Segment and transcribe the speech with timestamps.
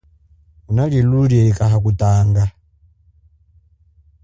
[0.63, 2.45] Nguna lilulieka hakutanga.